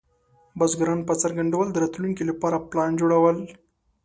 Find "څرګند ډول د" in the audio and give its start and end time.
1.21-1.77